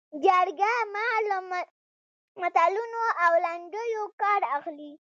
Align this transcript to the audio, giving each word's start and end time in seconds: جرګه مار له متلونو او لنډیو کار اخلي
جرګه 0.25 0.71
مار 0.93 1.21
له 1.31 1.37
متلونو 2.41 3.03
او 3.25 3.33
لنډیو 3.45 4.03
کار 4.21 4.41
اخلي 4.57 4.91